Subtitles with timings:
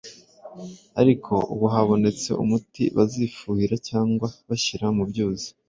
[1.01, 5.47] ariko ubu habonetse umuti bazifuhira cyangwa bashyira mu byuzi